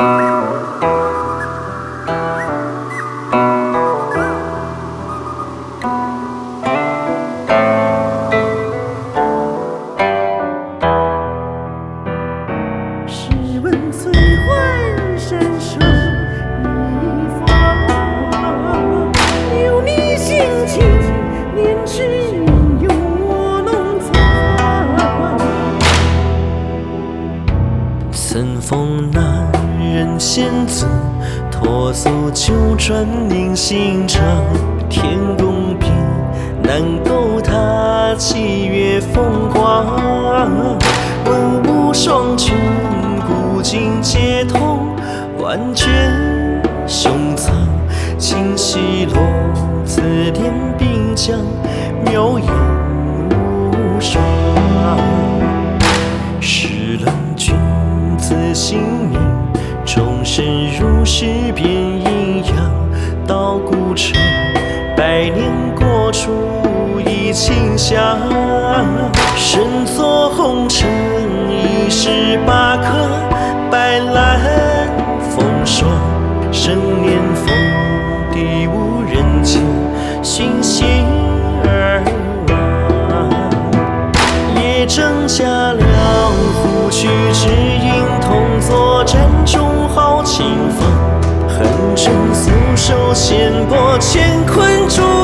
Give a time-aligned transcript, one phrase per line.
[0.00, 0.40] 曾
[30.20, 30.86] 仙子，
[31.50, 34.22] 脱俗九转凝心肠。
[34.90, 35.86] 天公笔，
[36.62, 40.76] 难够他七月风光。
[41.24, 42.54] 文武双全，
[43.26, 44.94] 古今皆通，
[45.38, 45.88] 万卷
[46.86, 47.54] 胸藏。
[48.18, 49.22] 清溪落，
[49.86, 50.02] 字
[50.34, 51.38] 典并讲，
[52.04, 52.46] 妙言
[63.50, 64.14] 到古城，
[64.96, 66.30] 百年过处
[67.04, 68.16] 已清香。
[69.34, 70.88] 身作红尘，
[71.50, 72.84] 一世八客，
[73.68, 74.38] 白兰
[75.30, 75.90] 风霜。
[76.52, 77.52] 生年逢
[78.32, 79.60] 地无人见，
[80.22, 81.04] 寻心
[81.64, 82.00] 而
[82.46, 82.56] 往。
[84.62, 85.84] 夜正佳凉，
[86.62, 87.48] 忽去之。
[92.90, 95.19] 手掀拨，乾坤诸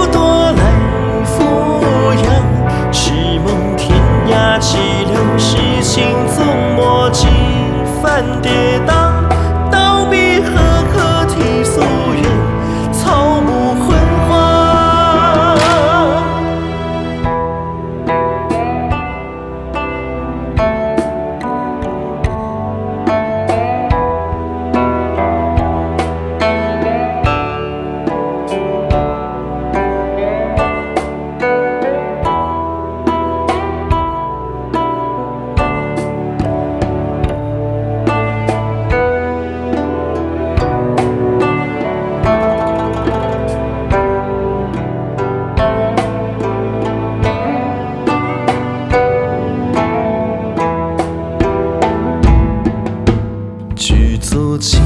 [54.59, 54.81] 惊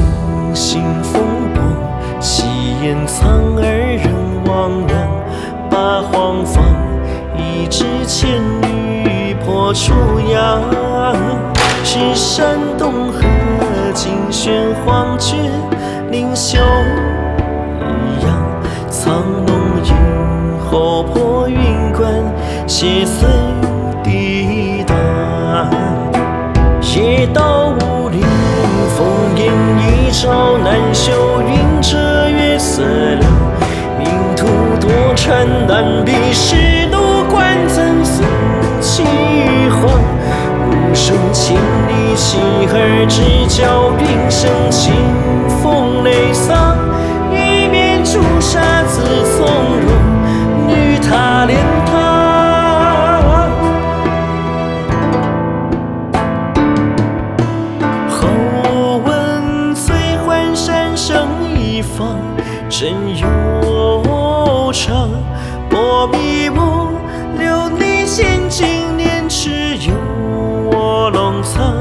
[0.53, 1.21] 心风
[1.53, 1.63] 波，
[2.19, 2.43] 戏
[2.83, 4.13] 言苍耳人
[4.45, 4.97] 汪洋。
[5.69, 6.63] 八荒坊，
[7.37, 9.93] 一纸千女破楚
[10.31, 10.61] 阳。
[11.83, 13.21] 是山东河，
[13.93, 15.35] 尽轩黄绝，
[16.09, 16.59] 灵秀
[17.79, 18.41] 一样。
[18.89, 19.93] 苍龙影，
[20.69, 22.11] 后破云关，
[22.67, 23.27] 斜随
[24.03, 24.95] 抵达。
[26.95, 27.70] 夜到无林。
[27.70, 27.70] 烽
[29.41, 33.23] 烟一朝难休，云遮月色凉。
[33.97, 34.45] 命途
[34.79, 38.23] 多舛，难避世多关怎诉
[38.79, 39.01] 凄
[39.71, 39.89] 惶？
[40.67, 42.37] 无声千里，弃
[42.71, 44.93] 儿之交，平生情
[62.81, 65.07] 真悠长，
[65.69, 66.97] 波迷雾，
[67.37, 69.93] 留你仙境念痴有
[70.71, 71.75] 我龙藏。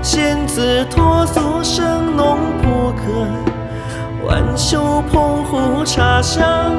[0.00, 3.26] 仙子脱俗生弄不歌，
[4.26, 6.72] 万袖澎湖茶香。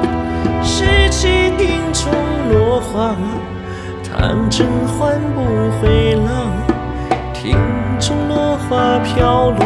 [0.60, 2.10] 拾起庭中
[2.50, 3.14] 落花，
[4.02, 6.50] 弹针唤不回廊。
[7.32, 7.56] 庭
[8.00, 9.64] 中落花飘落，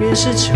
[0.00, 0.52] 便是旧。